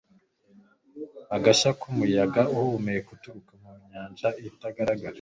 Agashya 1.35 1.69
kumuyaga 1.79 2.41
uhumeka 2.55 3.09
uturuka 3.15 3.51
mu 3.61 3.71
nyanja 3.89 4.29
itagaragara 4.47 5.09